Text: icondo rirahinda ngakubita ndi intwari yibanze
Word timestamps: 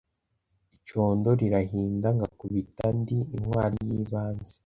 icondo 0.77 1.29
rirahinda 1.39 2.07
ngakubita 2.17 2.85
ndi 2.99 3.17
intwari 3.35 3.77
yibanze 3.89 4.53